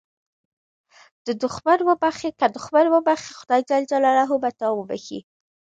[1.25, 1.79] که دوښمن
[2.91, 5.19] وبخښې، خدای جل جلاله به تا وبخښي.